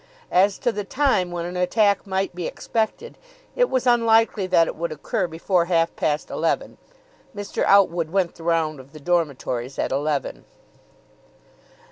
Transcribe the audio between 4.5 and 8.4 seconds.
it would occur before half past eleven. Mr. Outwood went